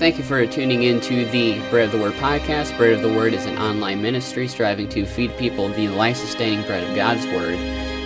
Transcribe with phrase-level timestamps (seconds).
[0.00, 2.74] Thank you for tuning in to the Bread of the Word podcast.
[2.78, 6.64] Bread of the Word is an online ministry striving to feed people the life sustaining
[6.64, 7.58] bread of God's Word.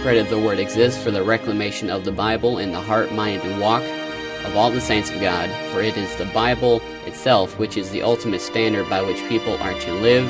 [0.03, 3.43] Bread of the Word exists for the reclamation of the Bible in the heart, mind,
[3.43, 3.85] and walk
[4.45, 8.03] of all the saints of God, for it is the Bible itself which is the
[8.03, 10.29] ultimate standard by which people are to live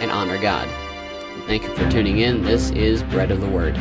[0.00, 0.66] and honor God.
[1.46, 2.40] Thank you for tuning in.
[2.42, 3.76] This is Bread of the Word.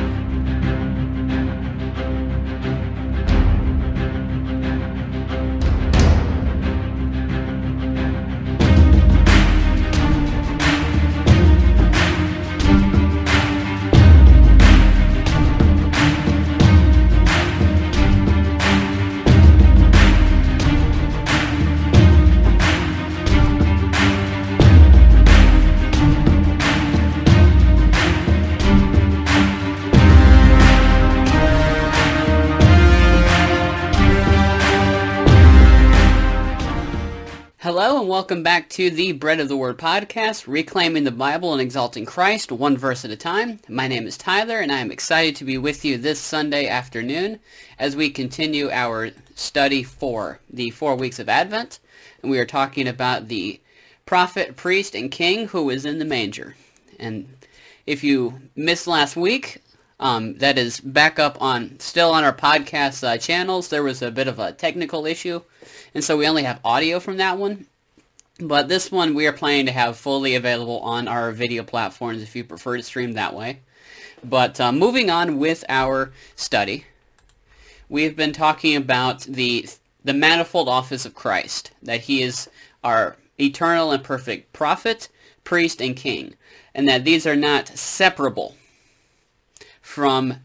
[38.08, 42.52] Welcome back to the Bread of the Word podcast, reclaiming the Bible and exalting Christ
[42.52, 43.60] one verse at a time.
[43.68, 47.40] My name is Tyler and I am excited to be with you this Sunday afternoon
[47.80, 51.80] as we continue our study for the four weeks of Advent.
[52.22, 53.60] And we are talking about the
[54.06, 56.56] prophet, priest, and king who was in the manger.
[57.00, 57.28] And
[57.88, 59.64] if you missed last week,
[60.00, 63.70] um, that is back up on, still on our podcast uh, channels.
[63.70, 65.42] There was a bit of a technical issue
[65.96, 67.68] and so we only have audio from that one.
[68.40, 72.36] But this one we are planning to have fully available on our video platforms if
[72.36, 73.62] you prefer to stream that way.
[74.24, 76.86] But uh, moving on with our study,
[77.88, 79.70] we've been talking about the
[80.04, 82.50] the manifold office of Christ, that he is
[82.84, 85.10] our eternal and perfect prophet,
[85.44, 86.36] priest, and king,
[86.76, 88.56] and that these are not separable
[89.82, 90.42] from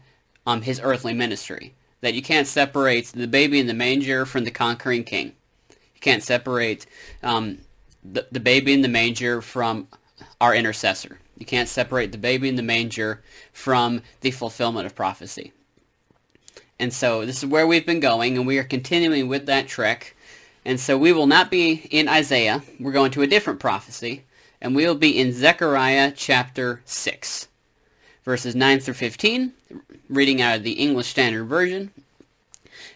[0.47, 1.73] um, his earthly ministry.
[1.99, 5.33] That you can't separate the baby in the manger from the conquering king
[5.69, 6.85] You can't separate
[7.21, 7.59] um,
[8.03, 9.87] the, the baby in the manger from
[10.39, 11.19] our intercessor.
[11.37, 13.21] You can't separate the baby in the manger
[13.51, 15.53] from the fulfillment of prophecy.
[16.79, 20.15] And so this is where we've been going, and we are continuing with that trek.
[20.65, 22.61] And so we will not be in Isaiah.
[22.79, 24.23] We're going to a different prophecy,
[24.61, 27.47] and we will be in Zechariah chapter 6,
[28.23, 29.53] verses 9 through 15,
[30.09, 31.91] reading out of the English Standard Version.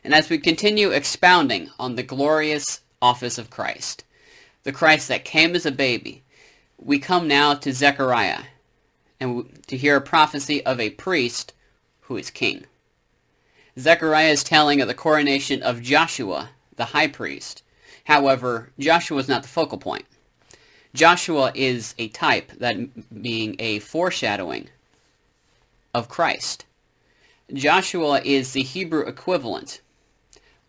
[0.03, 4.03] And as we continue expounding on the glorious office of Christ,
[4.65, 6.23] the Christ that came as a baby.
[6.77, 8.41] We come now to Zechariah
[9.21, 11.53] and to hear a prophecy of a priest
[12.01, 12.65] who is king.
[13.79, 17.63] Zechariah is telling of the coronation of Joshua, the high priest.
[18.03, 20.05] However, Joshua is not the focal point.
[20.93, 24.67] Joshua is a type, that being a foreshadowing
[25.93, 26.65] of Christ.
[27.53, 29.79] Joshua is the Hebrew equivalent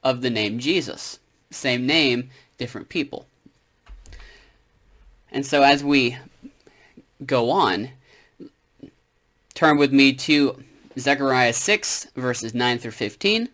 [0.05, 1.19] of the name Jesus
[1.51, 3.27] same name, different people.
[5.31, 6.17] And so as we
[7.25, 7.91] go on,
[9.55, 10.63] turn with me to
[10.99, 13.49] Zechariah 6, verses 9 through 15.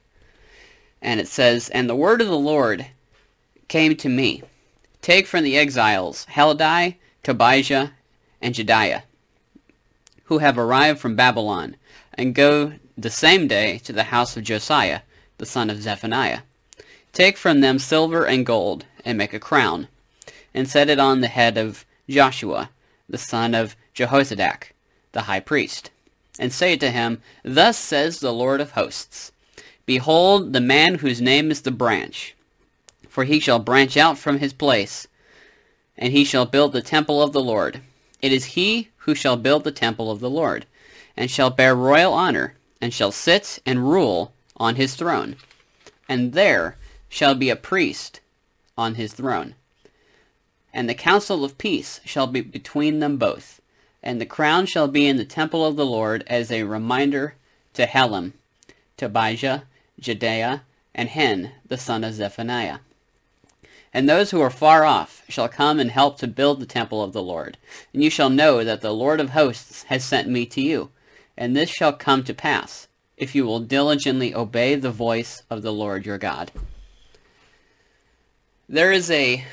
[1.01, 2.87] And it says, And the word of the Lord
[3.69, 4.43] came to me.
[5.01, 7.93] Take from the exiles Heldai, Tobijah,
[8.41, 9.03] and Jedaiah,
[10.25, 11.77] who have arrived from Babylon,
[12.15, 15.01] and go the same day to the house of Josiah,
[15.39, 16.41] the son of Zephaniah
[17.13, 19.89] Take from them silver and gold, and make a crown,
[20.55, 22.71] and set it on the head of Joshua,
[23.09, 24.73] the son of Jehozadak,
[25.13, 25.91] the high priest,
[26.39, 29.33] and say to him, Thus says the Lord of hosts,
[29.85, 32.35] Behold the man whose name is the branch,
[33.09, 35.07] for he shall branch out from his place,
[35.97, 37.81] and he shall build the temple of the Lord.
[38.21, 40.67] It is he who shall build the temple of the Lord,
[41.17, 45.37] and shall bear royal honor, and shall sit and rule on his throne.
[46.09, 46.77] And there
[47.09, 48.21] shall be a priest
[48.79, 49.55] on his throne.
[50.73, 53.61] And the counsel of peace shall be between them both.
[54.03, 57.35] And the crown shall be in the temple of the Lord as a reminder
[57.75, 58.33] to Helem,
[58.97, 59.65] Tobijah,
[60.01, 60.63] Jedaiah,
[60.95, 62.79] and Hen, the son of Zephaniah.
[63.95, 67.13] And those who are far off shall come and help to build the temple of
[67.13, 67.59] the Lord.
[67.93, 70.91] And you shall know that the Lord of hosts has sent me to you.
[71.37, 75.73] And this shall come to pass, if you will diligently obey the voice of the
[75.73, 76.51] Lord your God
[78.73, 79.45] there is a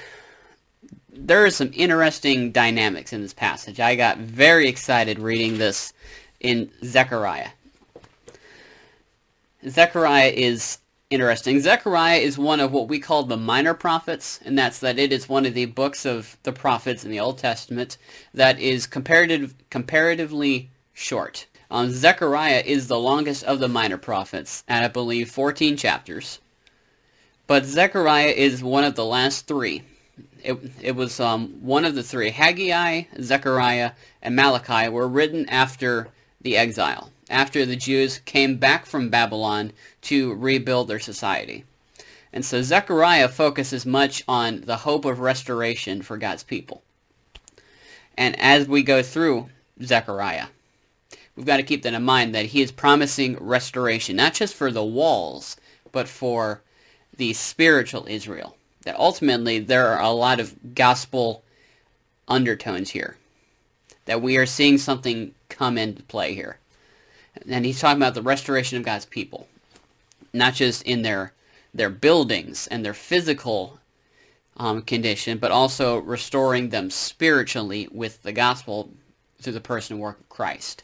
[1.25, 3.80] there is some interesting dynamics in this passage.
[3.80, 5.94] I got very excited reading this
[6.39, 7.50] in Zechariah.
[9.68, 10.80] Zechariah is
[11.10, 11.60] interesting.
[11.60, 15.27] Zechariah is one of what we call the minor prophets, and that's that it is
[15.27, 17.98] one of the books of the prophets in the Old Testament
[18.33, 21.48] that is comparative, comparatively short.
[21.69, 26.39] Um, Zechariah is the longest of the minor prophets, at I believe 14 chapters.
[27.45, 29.83] But Zechariah is one of the last three.
[30.44, 32.30] It, it was um, one of the three.
[32.30, 36.10] Haggai, Zechariah, and Malachi were written after
[36.42, 39.71] the exile, after the Jews came back from Babylon
[40.04, 41.66] to rebuild their society.
[42.31, 46.83] And so Zechariah focuses much on the hope of restoration for God's people.
[48.18, 49.50] And as we go through
[49.81, 50.48] Zechariah,
[51.36, 54.72] we've got to keep that in mind that he is promising restoration, not just for
[54.72, 55.57] the walls,
[55.92, 56.62] but for
[57.15, 58.56] the spiritual Israel.
[58.83, 61.43] That ultimately there are a lot of gospel
[62.27, 63.17] undertones here.
[64.05, 66.57] That we are seeing something come into play here.
[67.47, 69.47] And he's talking about the restoration of God's people.
[70.33, 71.33] Not just in their
[71.73, 73.79] their buildings and their physical
[74.57, 78.89] um, condition, but also restoring them spiritually with the gospel
[79.41, 80.83] through the person and work of Christ.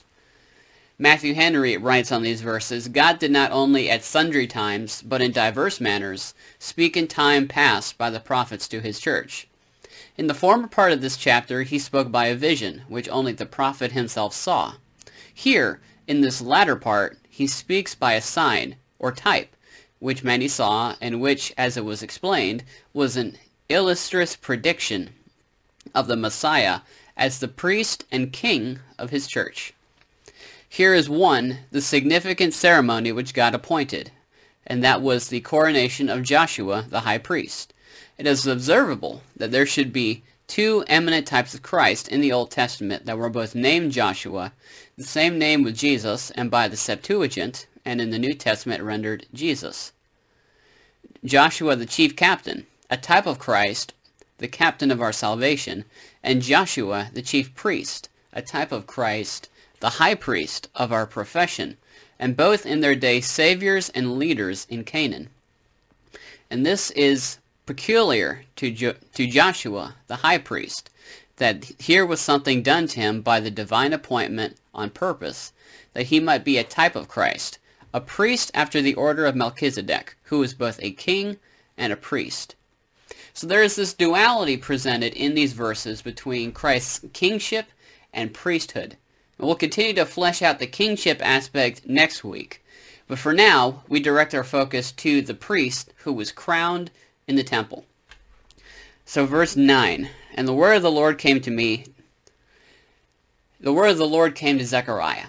[0.97, 5.33] Matthew Henry writes on these verses, God did not only at sundry times, but in
[5.33, 9.49] diverse manners, speak in time past by the prophets to his church.
[10.17, 13.45] In the former part of this chapter, he spoke by a vision, which only the
[13.45, 14.75] prophet himself saw.
[15.33, 19.53] Here, in this latter part, he speaks by a sign, or type,
[19.99, 22.63] which many saw, and which, as it was explained,
[22.93, 23.37] was an
[23.67, 25.09] illustrious prediction
[25.93, 26.79] of the Messiah
[27.17, 29.73] as the priest and king of his church.
[30.69, 34.11] Here is one, the significant ceremony which God appointed,
[34.65, 37.73] and that was the coronation of Joshua the high priest.
[38.17, 42.51] It is observable that there should be two eminent types of Christ in the Old
[42.51, 44.53] Testament that were both named Joshua,
[44.97, 49.25] the same name with Jesus, and by the Septuagint, and in the New Testament rendered
[49.33, 49.91] Jesus.
[51.23, 53.93] Joshua the chief captain, a type of Christ,
[54.37, 55.85] the captain of our salvation,
[56.21, 61.77] and Joshua the chief priest, a type of Christ, the high priest of our profession,
[62.17, 65.29] and both in their day saviors and leaders in Canaan.
[66.49, 70.89] And this is peculiar to, jo- to Joshua, the high priest,
[71.37, 75.51] that here was something done to him by the divine appointment on purpose,
[75.93, 77.57] that he might be a type of Christ,
[77.93, 81.37] a priest after the order of Melchizedek, who is both a king
[81.77, 82.55] and a priest.
[83.33, 87.65] So there is this duality presented in these verses between Christ's kingship
[88.13, 88.95] and priesthood.
[89.37, 92.63] We'll continue to flesh out the kingship aspect next week.
[93.07, 96.89] But for now, we direct our focus to the priest who was crowned
[97.27, 97.85] in the temple.
[99.05, 101.85] So verse 9, And the word of the Lord came to me,
[103.59, 105.27] the word of the Lord came to Zechariah.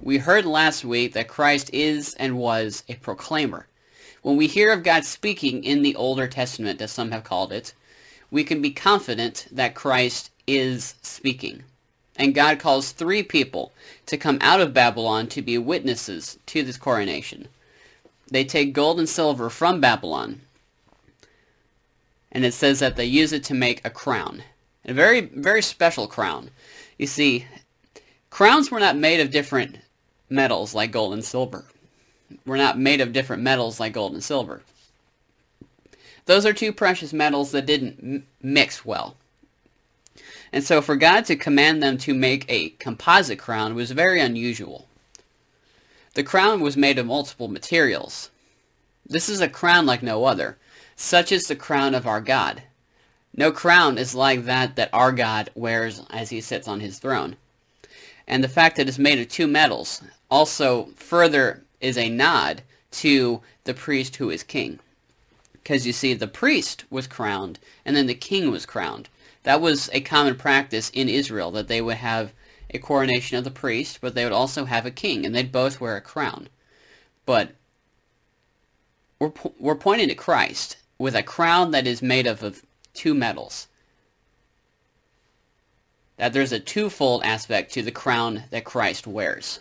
[0.00, 3.66] We heard last week that Christ is and was a proclaimer.
[4.22, 7.74] When we hear of God speaking in the Older Testament, as some have called it,
[8.30, 11.64] we can be confident that Christ is speaking.
[12.20, 13.72] And God calls three people
[14.04, 17.48] to come out of Babylon to be witnesses to this coronation.
[18.30, 20.42] They take gold and silver from Babylon,
[22.30, 24.42] and it says that they use it to make a crown.
[24.84, 26.50] A very, very special crown.
[26.98, 27.46] You see,
[28.28, 29.78] crowns were not made of different
[30.28, 31.64] metals like gold and silver.
[32.44, 34.60] Were not made of different metals like gold and silver.
[36.26, 39.16] Those are two precious metals that didn't mix well.
[40.52, 44.88] And so for God to command them to make a composite crown was very unusual.
[46.14, 48.30] The crown was made of multiple materials.
[49.06, 50.58] This is a crown like no other.
[50.96, 52.62] Such is the crown of our God.
[53.34, 57.36] No crown is like that that our God wears as he sits on his throne.
[58.26, 63.40] And the fact that it's made of two metals also further is a nod to
[63.64, 64.80] the priest who is king.
[65.52, 69.08] Because you see, the priest was crowned, and then the king was crowned.
[69.42, 72.32] That was a common practice in Israel, that they would have
[72.72, 75.80] a coronation of the priest, but they would also have a king, and they'd both
[75.80, 76.48] wear a crown.
[77.26, 77.52] But
[79.18, 82.62] we're, we're pointing to Christ with a crown that is made of, of
[82.94, 83.66] two metals.
[86.16, 89.60] That there's a twofold aspect to the crown that Christ wears.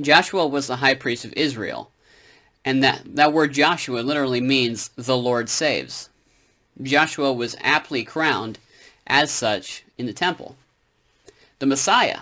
[0.00, 1.90] Joshua was the high priest of Israel,
[2.64, 6.08] and that, that word Joshua literally means the Lord saves.
[6.80, 8.58] Joshua was aptly crowned
[9.06, 10.56] as such in the temple.
[11.58, 12.20] The Messiah,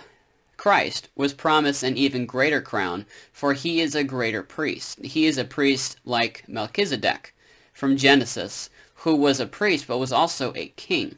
[0.57, 4.99] Christ, was promised an even greater crown, for he is a greater priest.
[5.03, 7.33] He is a priest like Melchizedek
[7.73, 11.15] from Genesis, who was a priest but was also a king.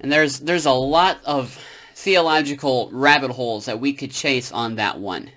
[0.00, 1.58] And there's there's a lot of
[1.94, 5.32] theological rabbit holes that we could chase on that one.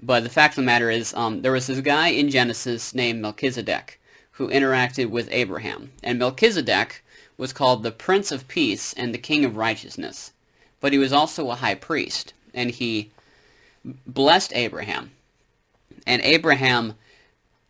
[0.00, 3.20] But the fact of the matter is, um, there was this guy in Genesis named
[3.20, 4.00] Melchizedek
[4.38, 5.90] who interacted with Abraham.
[6.00, 7.04] And Melchizedek
[7.36, 10.30] was called the Prince of Peace and the King of Righteousness.
[10.80, 13.10] But he was also a high priest, and he
[14.06, 15.10] blessed Abraham.
[16.06, 16.94] And Abraham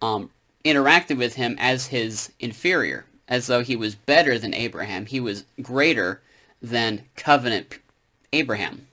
[0.03, 0.31] um,
[0.63, 5.07] interacted with him as his inferior, as though he was better than Abraham.
[5.07, 6.21] He was greater
[6.61, 7.79] than covenant
[8.31, 8.87] Abraham.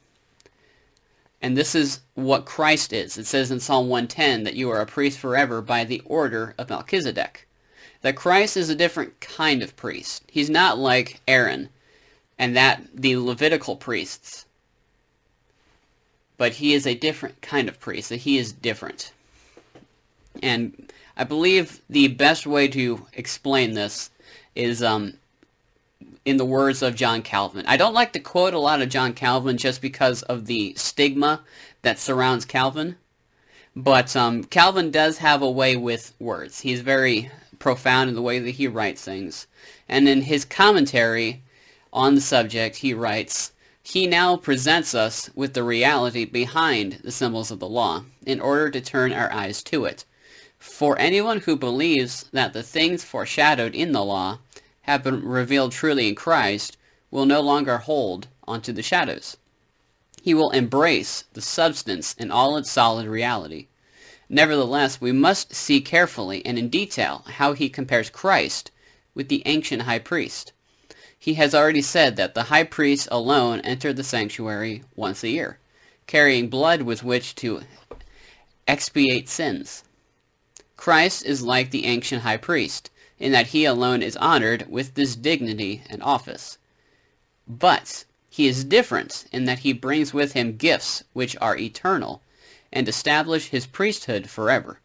[1.41, 3.17] And this is what Christ is.
[3.17, 6.69] It says in Psalm 110 that you are a priest forever by the order of
[6.69, 7.44] Melchizedek.
[8.05, 10.21] That Christ is a different kind of priest.
[10.27, 11.69] He's not like Aaron
[12.37, 14.45] and that the Levitical priests.
[16.37, 18.09] But he is a different kind of priest.
[18.09, 19.11] That he is different.
[20.43, 24.11] And I believe the best way to explain this
[24.53, 25.15] is um,
[26.25, 27.65] in the words of John Calvin.
[27.65, 31.41] I don't like to quote a lot of John Calvin just because of the stigma
[31.81, 32.97] that surrounds Calvin.
[33.75, 36.61] But um, Calvin does have a way with words.
[36.61, 37.31] He's very
[37.65, 39.47] profound in the way that he writes things.
[39.89, 41.41] And in his commentary
[41.91, 47.49] on the subject, he writes, He now presents us with the reality behind the symbols
[47.49, 50.05] of the law in order to turn our eyes to it.
[50.59, 54.41] For anyone who believes that the things foreshadowed in the law
[54.81, 56.77] have been revealed truly in Christ
[57.09, 59.37] will no longer hold onto the shadows.
[60.21, 63.69] He will embrace the substance in all its solid reality.
[64.29, 68.71] Nevertheless, we must see carefully and in detail how he compares Christ
[69.13, 70.51] with the ancient high priest.
[71.17, 75.59] He has already said that the high priest alone entered the sanctuary once a year,
[76.07, 77.61] carrying blood with which to
[78.67, 79.83] expiate sins.
[80.75, 82.89] Christ is like the ancient high priest
[83.19, 86.57] in that he alone is honored with this dignity and office.
[87.47, 92.21] But he is different in that he brings with him gifts which are eternal
[92.75, 94.79] and establish his priesthood forever.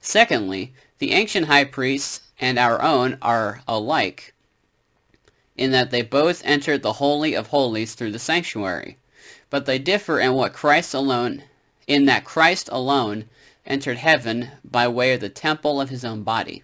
[0.00, 4.32] Secondly, the ancient high priests and our own are alike
[5.56, 8.98] in that they both entered the holy of holies through the sanctuary,
[9.50, 11.42] but they differ in what Christ alone
[11.88, 13.24] in that Christ alone
[13.64, 16.62] entered heaven by way of the temple of his own body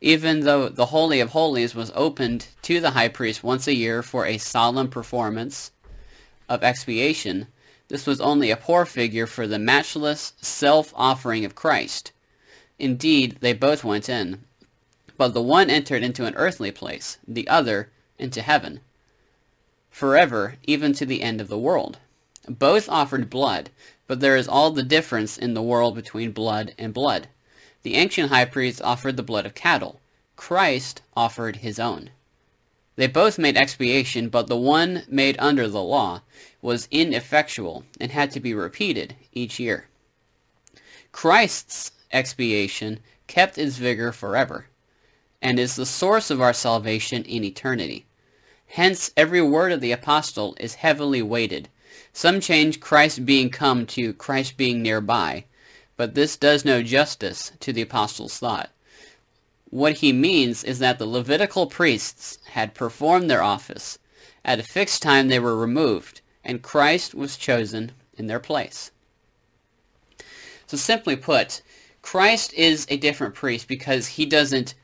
[0.00, 4.02] even though the Holy of Holies was opened to the high priest once a year
[4.02, 5.72] for a solemn performance
[6.48, 7.46] of expiation,
[7.88, 12.12] this was only a poor figure for the matchless self-offering of Christ.
[12.78, 14.42] Indeed, they both went in,
[15.16, 18.80] but the one entered into an earthly place, the other into heaven,
[19.90, 21.98] forever, even to the end of the world.
[22.48, 23.70] Both offered blood,
[24.06, 27.28] but there is all the difference in the world between blood and blood.
[27.82, 30.00] The ancient high priests offered the blood of cattle.
[30.36, 32.10] Christ offered his own.
[32.96, 36.22] They both made expiation, but the one made under the law
[36.62, 39.88] was ineffectual and had to be repeated each year.
[41.12, 44.66] Christ's expiation kept its vigor forever,
[45.42, 48.06] and is the source of our salvation in eternity.
[48.66, 51.68] Hence, every word of the apostle is heavily weighted.
[52.12, 55.44] Some change Christ being come to Christ being nearby,
[55.96, 58.70] but this does no justice to the apostle's thought.
[59.76, 63.98] What he means is that the Levitical priests had performed their office.
[64.42, 68.90] At a fixed time they were removed, and Christ was chosen in their place.
[70.66, 71.60] So simply put,
[72.00, 74.74] Christ is a different priest because he doesn't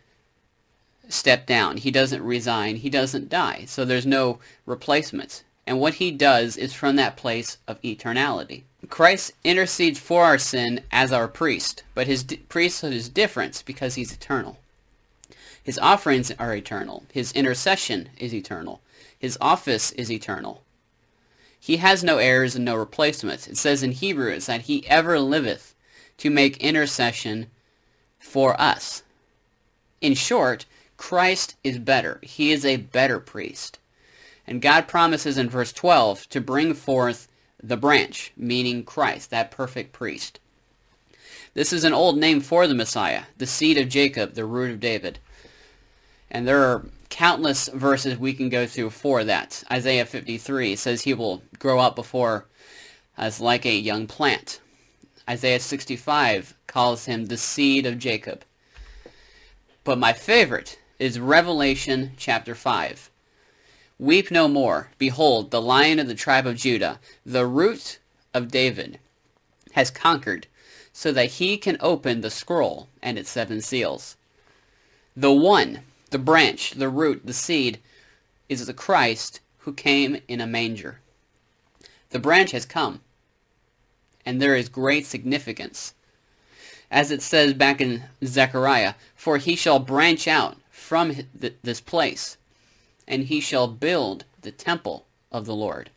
[1.09, 1.79] step down.
[1.79, 2.77] He doesn't resign.
[2.77, 3.65] He doesn't die.
[3.69, 5.43] So there's no replacement.
[5.67, 8.65] And what he does is from that place of eternality.
[8.91, 14.13] Christ intercedes for our sin as our priest, but his priesthood is different because he's
[14.13, 14.59] eternal.
[15.63, 17.05] His offerings are eternal.
[17.13, 18.81] His intercession is eternal.
[19.19, 20.63] His office is eternal.
[21.59, 23.47] He has no heirs and no replacements.
[23.47, 25.77] It says in Hebrews that he ever liveth
[26.19, 27.47] to make intercession
[28.19, 29.05] for us.
[30.01, 30.67] In short,
[30.97, 32.19] Christ is better.
[32.23, 33.79] He is a better priest.
[34.47, 37.29] And God promises in verse 12 to bring forth
[37.63, 40.41] the branch, meaning Christ, that perfect priest.
[41.55, 44.81] This is an old name for the Messiah, the seed of Jacob, the root of
[44.81, 45.21] David.
[46.33, 49.63] And there are countless verses we can go through for that.
[49.71, 52.47] Isaiah 53 says he will grow up before
[53.19, 54.59] as like a young plant.
[55.29, 58.45] Isaiah 65 calls him the seed of Jacob.
[59.85, 63.11] But my favorite is Revelation chapter 5.
[63.99, 64.89] Weep no more.
[64.97, 67.99] Behold, the lion of the tribe of Judah, the root
[68.33, 68.99] of David,
[69.73, 70.47] has conquered,
[70.95, 74.17] so that he can open the scroll and its seven seals.
[75.15, 75.81] The one,
[76.13, 77.81] the branch, the root, the seed,
[78.49, 81.01] is the Christ who came in a manger.
[82.11, 83.01] The branch has come,
[84.25, 85.95] and there is great significance.
[86.91, 91.17] As it says back in Zechariah, for he shall branch out from
[91.63, 92.37] this place
[93.07, 95.91] and he shall build the temple of the Lord.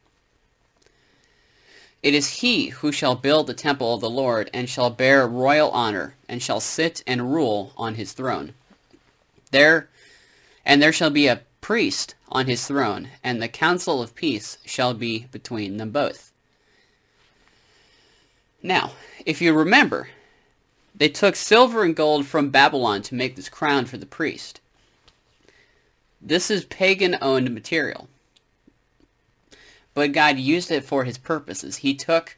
[2.03, 5.72] It is he who shall build the temple of the Lord, and shall bear royal
[5.72, 8.53] honor, and shall sit and rule on his throne.
[9.51, 9.89] There,
[10.65, 14.93] and there shall be a priest on his throne, and the counsel of peace shall
[14.93, 16.31] be between them both.
[18.62, 18.91] Now,
[19.25, 20.10] if you remember,
[20.93, 24.60] they took silver and gold from Babylon to make this crown for the priest.
[26.22, 28.07] This is pagan owned material.
[29.93, 31.77] But God used it for his purposes.
[31.77, 32.38] He took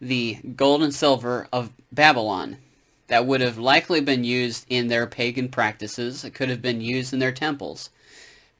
[0.00, 2.58] the gold and silver of Babylon
[3.06, 6.24] that would have likely been used in their pagan practices.
[6.24, 7.90] It could have been used in their temples.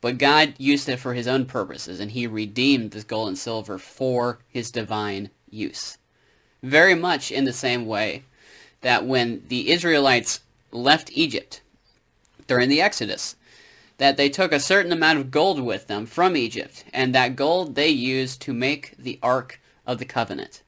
[0.00, 3.78] But God used it for his own purposes, and he redeemed this gold and silver
[3.78, 5.96] for his divine use.
[6.62, 8.24] Very much in the same way
[8.82, 10.40] that when the Israelites
[10.72, 11.62] left Egypt
[12.46, 13.36] during the Exodus,
[13.96, 17.74] that they took a certain amount of gold with them from Egypt, and that gold
[17.74, 20.62] they used to make the Ark of the Covenant.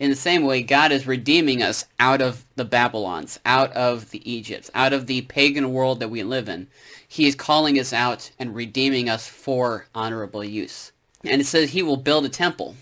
[0.00, 4.28] In the same way, God is redeeming us out of the Babylons, out of the
[4.28, 6.68] Egypts, out of the pagan world that we live in.
[7.06, 10.92] He is calling us out and redeeming us for honorable use.
[11.22, 12.76] And it says he will build a temple.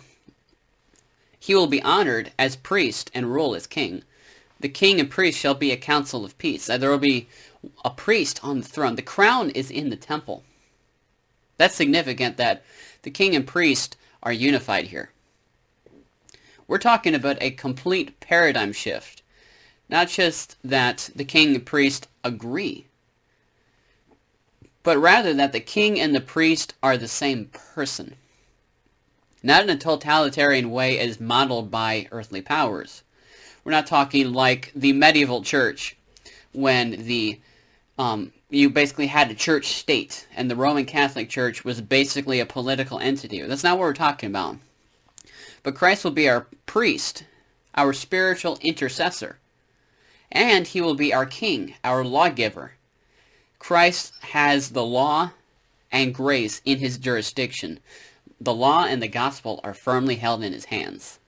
[1.40, 4.04] He will be honored as priest and rule as king.
[4.60, 6.70] The king and priest shall be a council of peace.
[6.70, 7.28] Uh, there will be
[7.84, 8.94] a priest on the throne.
[8.94, 10.44] The crown is in the temple.
[11.56, 12.62] That's significant that
[13.02, 15.10] the king and priest are unified here.
[16.68, 19.22] We're talking about a complete paradigm shift.
[19.88, 22.86] Not just that the king and priest agree,
[24.82, 28.16] but rather that the king and the priest are the same person.
[29.42, 33.02] Not in a totalitarian way as modeled by earthly powers.
[33.64, 35.96] We're not talking like the medieval church
[36.52, 37.40] when the
[37.98, 42.46] um, you basically had a church state, and the Roman Catholic Church was basically a
[42.46, 43.42] political entity.
[43.42, 44.56] That's not what we're talking about.
[45.68, 47.24] But Christ will be our priest,
[47.74, 49.36] our spiritual intercessor,
[50.32, 52.72] and he will be our king, our lawgiver.
[53.58, 55.32] Christ has the law
[55.92, 57.80] and grace in his jurisdiction.
[58.40, 61.18] The law and the gospel are firmly held in his hands.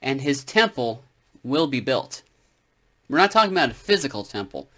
[0.00, 1.02] And his temple
[1.42, 2.22] will be built.
[3.08, 4.68] We're not talking about a physical temple.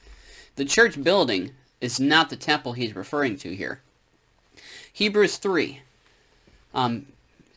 [0.56, 1.50] The church building
[1.82, 3.82] is not the temple he's referring to here.
[4.94, 5.82] Hebrews 3
[6.72, 7.12] um,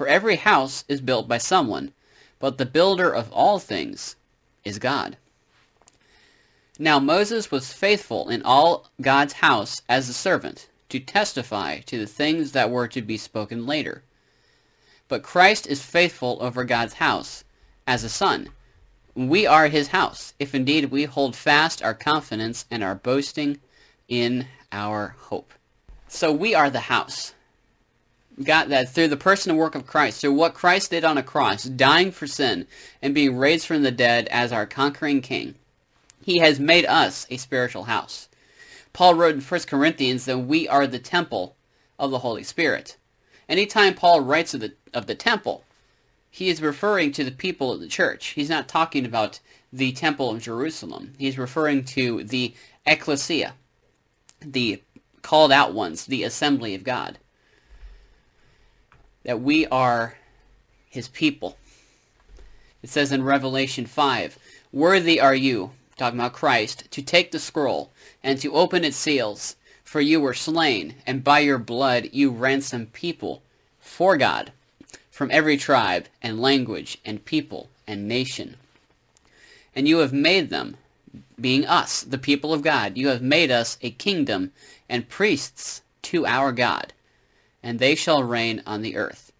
[0.00, 1.92] For every house is built by someone,
[2.38, 4.16] but the builder of all things
[4.64, 5.18] is God.
[6.78, 12.06] Now Moses was faithful in all God's house as a servant, to testify to the
[12.06, 14.02] things that were to be spoken later.
[15.06, 17.44] But Christ is faithful over God's house
[17.86, 18.48] as a son,
[19.14, 23.60] we are his house, if indeed we hold fast our confidence and our boasting
[24.08, 25.52] in our hope.
[26.08, 27.34] So we are the house.
[28.44, 31.22] God, that through the person and work of Christ, through what Christ did on a
[31.22, 32.66] cross, dying for sin
[33.02, 35.54] and being raised from the dead as our conquering king,
[36.22, 38.28] he has made us a spiritual house.
[38.92, 41.56] Paul wrote in 1 Corinthians that we are the temple
[41.98, 42.96] of the Holy Spirit.
[43.48, 45.64] Anytime Paul writes of the, of the temple,
[46.30, 48.28] he is referring to the people of the church.
[48.28, 49.40] He's not talking about
[49.72, 51.12] the temple of Jerusalem.
[51.18, 52.54] He's referring to the
[52.86, 53.54] ecclesia,
[54.40, 54.82] the
[55.22, 57.18] called out ones, the assembly of God.
[59.24, 60.16] That we are
[60.88, 61.56] his people.
[62.82, 64.38] It says in Revelation 5,
[64.72, 67.90] Worthy are you, talking about Christ, to take the scroll
[68.22, 72.92] and to open its seals, for you were slain, and by your blood you ransomed
[72.92, 73.42] people
[73.80, 74.52] for God
[75.10, 78.56] from every tribe and language and people and nation.
[79.74, 80.78] And you have made them,
[81.38, 84.52] being us, the people of God, you have made us a kingdom
[84.88, 86.94] and priests to our God,
[87.62, 89.32] and they shall reign on the earth.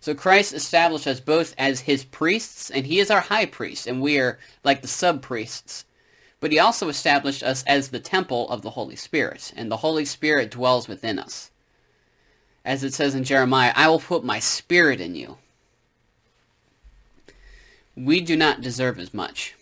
[0.00, 4.02] So Christ established us both as his priests, and he is our high priest, and
[4.02, 5.84] we are like the sub-priests.
[6.40, 10.04] But he also established us as the temple of the Holy Spirit, and the Holy
[10.04, 11.50] Spirit dwells within us
[12.64, 15.36] as it says in Jeremiah, I will put my spirit in you.
[17.94, 19.54] We do not deserve as much.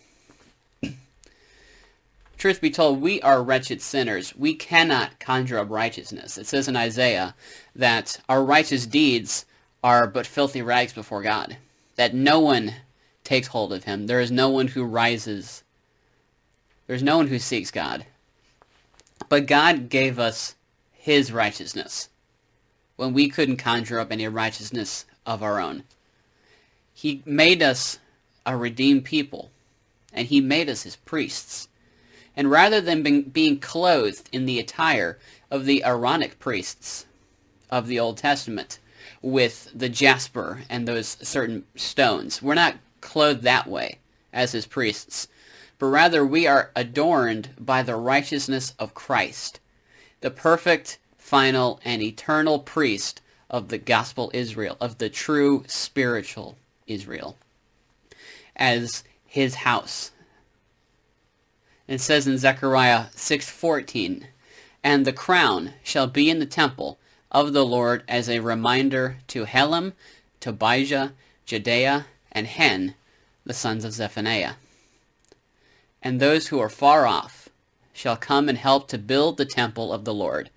[2.42, 4.34] Truth be told, we are wretched sinners.
[4.34, 6.36] We cannot conjure up righteousness.
[6.36, 7.36] It says in Isaiah
[7.76, 9.46] that our righteous deeds
[9.84, 11.56] are but filthy rags before God.
[11.94, 12.74] that no one
[13.22, 14.08] takes hold of him.
[14.08, 15.62] There is no one who rises.
[16.88, 18.06] There's no one who seeks God.
[19.28, 20.56] But God gave us
[20.90, 22.08] his righteousness
[22.96, 25.84] when we couldn't conjure up any righteousness of our own.
[26.92, 28.00] He made us
[28.44, 29.52] a redeemed people,
[30.12, 31.68] and he made us his priests.
[32.36, 35.18] And rather than being clothed in the attire
[35.50, 37.06] of the Aaronic priests
[37.70, 38.78] of the Old Testament,
[39.20, 43.98] with the jasper and those certain stones, we're not clothed that way
[44.32, 45.28] as his priests,
[45.78, 49.60] but rather we are adorned by the righteousness of Christ,
[50.20, 57.36] the perfect, final, and eternal priest of the gospel Israel, of the true spiritual Israel,
[58.56, 60.12] as his house.
[61.88, 64.28] It says in Zechariah 6:14,
[64.84, 66.98] "And the crown shall be in the temple
[67.32, 69.94] of the Lord as a reminder to Helem,
[70.40, 71.12] Tobijah,
[71.46, 72.94] Jedaiah, and Hen,
[73.44, 74.54] the sons of Zephaniah.
[76.02, 77.48] And those who are far off
[77.92, 80.50] shall come and help to build the temple of the Lord.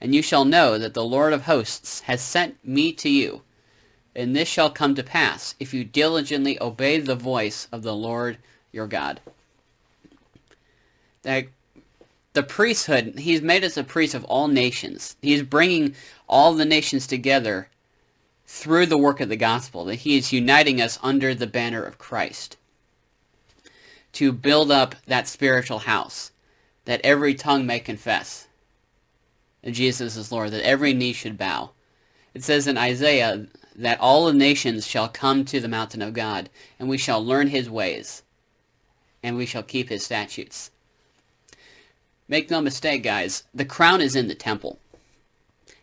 [0.00, 3.42] And you shall know that the Lord of hosts has sent me to you.
[4.14, 8.38] And this shall come to pass if you diligently obey the voice of the Lord
[8.72, 9.20] your God.
[11.22, 11.46] That
[12.32, 15.16] the priesthood, he's made us a priest of all nations.
[15.20, 15.94] He's bringing
[16.28, 17.68] all the nations together
[18.46, 21.98] through the work of the gospel, that he is uniting us under the banner of
[21.98, 22.56] Christ
[24.12, 26.32] to build up that spiritual house,
[26.84, 28.48] that every tongue may confess
[29.62, 31.70] that Jesus is Lord, that every knee should bow.
[32.34, 36.50] It says in Isaiah that all the nations shall come to the mountain of God,
[36.78, 38.22] and we shall learn his ways,
[39.22, 40.70] and we shall keep his statutes.
[42.30, 44.78] Make no mistake, guys, the crown is in the temple.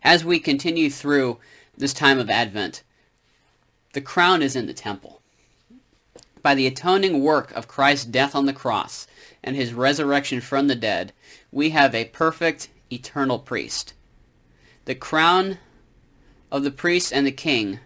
[0.02, 1.36] As we continue through
[1.76, 2.82] this time of Advent,
[3.92, 5.20] the crown is in the temple.
[6.40, 9.06] By the atoning work of Christ's death on the cross
[9.44, 11.12] and his resurrection from the dead,
[11.52, 13.92] we have a perfect, eternal priest.
[14.86, 15.58] The crown
[16.50, 17.78] of the priest and the king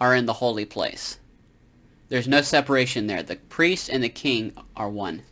[0.00, 1.20] are in the holy place.
[2.08, 3.22] There's no separation there.
[3.22, 5.22] The priest and the king are one.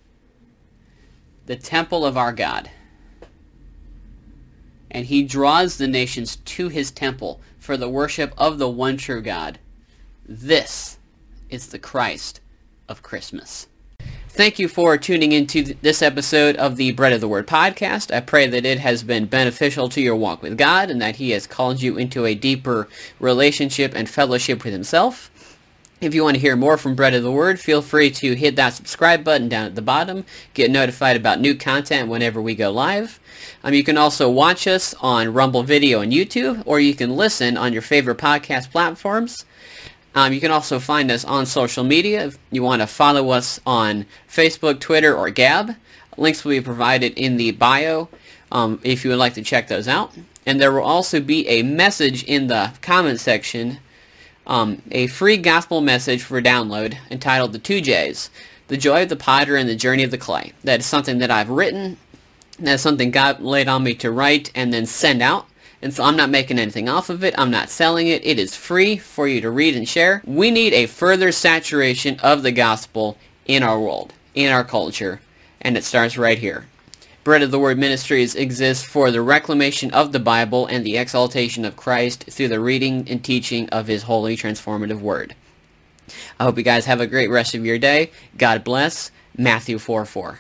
[1.51, 2.71] The temple of our God.
[4.89, 9.21] And he draws the nations to his temple for the worship of the one true
[9.21, 9.59] God.
[10.25, 10.99] This
[11.49, 12.41] is the Christ
[12.89, 13.67] of Christmas.
[14.29, 18.15] Thank you for tuning into this episode of the Bread of the Word podcast.
[18.15, 21.31] I pray that it has been beneficial to your walk with God and that He
[21.31, 25.30] has called you into a deeper relationship and fellowship with Himself.
[26.01, 28.57] If you want to hear more from Bread of the Word, feel free to hit
[28.57, 30.25] that subscribe button down at the bottom.
[30.55, 33.21] Get notified about new content whenever we go live.
[33.63, 37.59] Um, you can also watch us on Rumble Video and YouTube, or you can listen
[37.59, 39.45] on your favorite podcast platforms.
[40.15, 43.61] Um, you can also find us on social media if you want to follow us
[43.67, 45.77] on Facebook, Twitter, or Gab.
[46.17, 48.09] Links will be provided in the bio
[48.51, 50.15] um, if you would like to check those out.
[50.47, 53.81] And there will also be a message in the comment section
[54.51, 58.31] um, a free gospel message for download entitled The Two J's,
[58.67, 60.53] The Joy of the Potter and the Journey of the Clay.
[60.65, 61.97] That is something that I've written.
[62.59, 65.47] That's something God laid on me to write and then send out.
[65.81, 67.33] And so I'm not making anything off of it.
[67.39, 68.27] I'm not selling it.
[68.27, 70.21] It is free for you to read and share.
[70.27, 75.21] We need a further saturation of the gospel in our world, in our culture.
[75.61, 76.67] And it starts right here.
[77.23, 81.67] Bread of the Word Ministries exists for the reclamation of the Bible and the exaltation
[81.67, 85.35] of Christ through the reading and teaching of His holy transformative Word.
[86.39, 88.11] I hope you guys have a great rest of your day.
[88.39, 89.11] God bless.
[89.37, 90.39] Matthew 4 4.